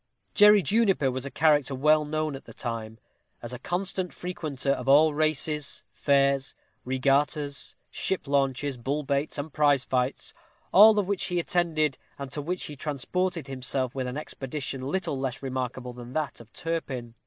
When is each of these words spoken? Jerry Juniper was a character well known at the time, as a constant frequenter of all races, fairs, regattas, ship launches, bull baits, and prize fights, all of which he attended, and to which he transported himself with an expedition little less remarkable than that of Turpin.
Jerry 0.33 0.63
Juniper 0.63 1.11
was 1.11 1.27
a 1.27 1.29
character 1.29 1.75
well 1.75 2.05
known 2.05 2.35
at 2.35 2.45
the 2.45 2.55
time, 2.55 2.97
as 3.43 3.53
a 3.53 3.59
constant 3.59 4.15
frequenter 4.15 4.71
of 4.71 4.89
all 4.89 5.13
races, 5.13 5.83
fairs, 5.91 6.55
regattas, 6.83 7.75
ship 7.91 8.27
launches, 8.27 8.77
bull 8.77 9.03
baits, 9.03 9.37
and 9.37 9.53
prize 9.53 9.85
fights, 9.85 10.33
all 10.71 10.97
of 10.97 11.07
which 11.07 11.25
he 11.25 11.37
attended, 11.39 11.99
and 12.17 12.31
to 12.31 12.41
which 12.41 12.63
he 12.63 12.75
transported 12.75 13.45
himself 13.45 13.93
with 13.93 14.07
an 14.07 14.17
expedition 14.17 14.81
little 14.89 15.19
less 15.19 15.43
remarkable 15.43 15.93
than 15.93 16.13
that 16.13 16.39
of 16.39 16.51
Turpin. 16.51 17.13